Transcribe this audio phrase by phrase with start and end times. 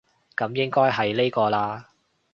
[0.35, 1.83] 噉應該係呢個喇